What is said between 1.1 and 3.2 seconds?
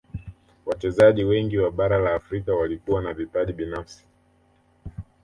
wengi wa bara la afrika walikuwa na